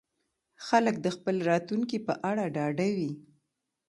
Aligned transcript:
خلک 0.67 0.95
د 1.01 1.07
خپل 1.15 1.35
راتلونکي 1.49 1.97
په 2.07 2.13
اړه 2.29 2.43
ډاډه 2.55 2.87
وي. 2.97 3.11